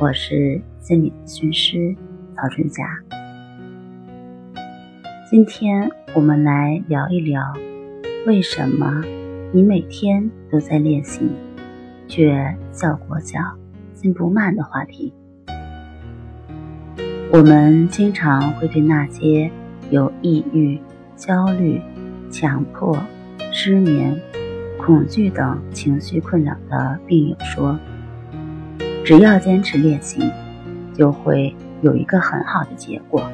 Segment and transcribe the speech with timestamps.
[0.00, 1.94] 我是心理咨询师
[2.34, 2.82] 曹春霞。
[5.30, 7.42] 今天我们来聊一聊，
[8.26, 9.04] 为什么
[9.52, 11.30] 你每天都在练习，
[12.08, 13.38] 却效果小、
[13.92, 15.12] 进步慢的话题。
[17.30, 19.50] 我们经常会对那些
[19.90, 20.80] 有抑郁、
[21.14, 21.78] 焦虑、
[22.30, 22.98] 强迫、
[23.52, 24.18] 失眠、
[24.78, 27.78] 恐惧等情绪困扰的病友说。
[29.02, 30.22] 只要坚持练习，
[30.94, 33.28] 就会有一个很好的结果，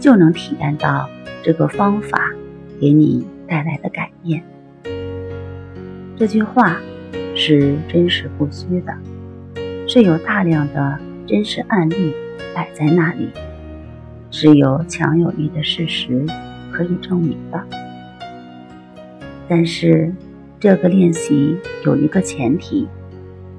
[0.00, 1.08] 就能体验到
[1.42, 2.32] 这个方法
[2.80, 4.42] 给你带来的改变。
[6.16, 6.76] 这句话
[7.36, 8.92] 是真实不虚的，
[9.86, 12.14] 是有大量的真实案例
[12.54, 13.30] 摆在那里，
[14.30, 16.26] 是有强有力的事实
[16.72, 17.62] 可以证明的。
[19.46, 20.12] 但是，
[20.58, 22.88] 这个练习有一个前提，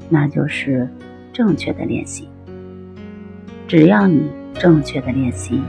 [0.09, 0.89] 那就是。
[1.33, 2.27] 正确的练习，
[3.67, 5.61] 只要你正确的练习，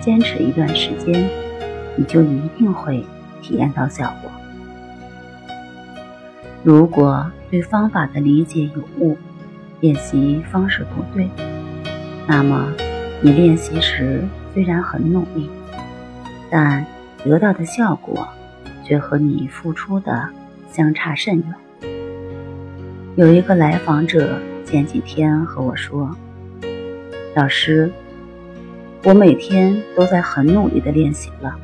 [0.00, 1.28] 坚持一段时间，
[1.96, 3.04] 你就一定会
[3.40, 4.30] 体验到效果。
[6.62, 9.18] 如果对方法的理解有误，
[9.80, 11.28] 练习方式不对，
[12.28, 12.72] 那么
[13.20, 14.22] 你练习时
[14.54, 15.50] 虽然很努力，
[16.48, 16.86] 但
[17.24, 18.28] 得到的效果
[18.84, 20.28] 却和你付出的
[20.70, 21.90] 相差甚远。
[23.16, 24.38] 有一个来访者。
[24.64, 26.16] 前几天和我说
[27.36, 27.92] ：“老师，
[29.04, 31.54] 我每天都在很努力的练习了，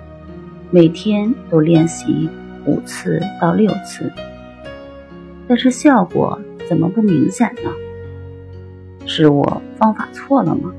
[0.70, 2.28] 每天都练习
[2.66, 4.12] 五次到六次，
[5.46, 7.70] 但是效果怎么不明显呢？
[9.06, 10.72] 是我方法错了吗？”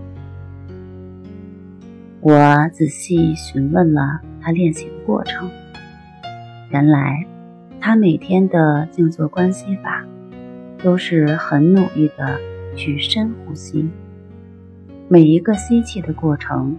[2.22, 5.50] 我仔细询问了他练习的过程，
[6.70, 7.26] 原来
[7.80, 10.06] 他每天的静坐观息法。
[10.84, 12.40] 都是很努力的
[12.76, 13.90] 去深呼吸，
[15.08, 16.78] 每一个吸气的过程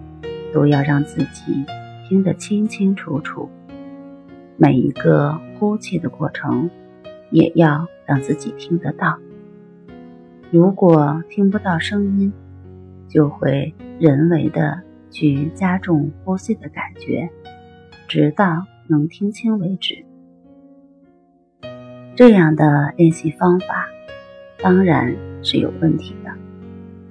[0.53, 1.65] 都要让自己
[2.07, 3.49] 听得清清楚楚，
[4.57, 6.69] 每一个呼气的过程
[7.29, 9.19] 也要让自己听得到。
[10.49, 12.33] 如果听不到声音，
[13.07, 17.29] 就会人为的去加重呼吸的感觉，
[18.07, 20.03] 直到能听清为止。
[22.15, 23.87] 这样的练习方法
[24.61, 26.31] 当然是有问题的，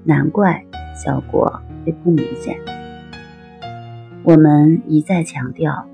[0.05, 2.57] 难怪效果会不明显。
[4.23, 5.89] 我们一再强调，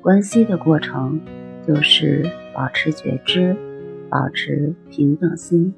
[0.00, 1.20] 关系的过程
[1.66, 2.24] 就是
[2.54, 3.56] 保持觉知，
[4.08, 5.72] 保持平等心，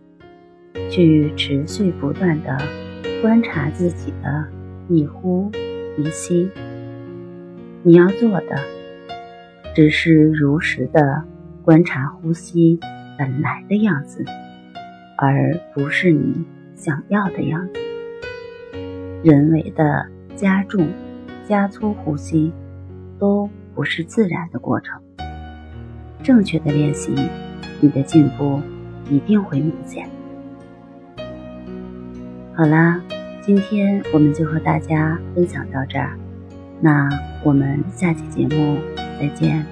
[0.90, 2.58] 去持续不断的
[3.20, 4.46] 观察自己的
[4.88, 5.50] 一呼
[5.96, 6.50] 一吸。
[7.82, 8.56] 你要做的
[9.74, 11.24] 只是如实的。
[11.64, 12.80] 观察呼吸
[13.18, 14.24] 本来的样子，
[15.20, 16.44] 而不是你
[16.76, 17.80] 想要的样子。
[19.24, 20.06] 人为的
[20.36, 20.88] 加重、
[21.44, 22.52] 加粗呼吸，
[23.18, 25.00] 都不是自然的过程。
[26.22, 27.12] 正确的练习，
[27.80, 28.60] 你的进步
[29.10, 30.08] 一定会明显。
[32.54, 33.02] 好啦，
[33.40, 36.16] 今天我们就和大家分享到这儿，
[36.80, 37.08] 那
[37.42, 38.78] 我们下期节目
[39.18, 39.66] 再见。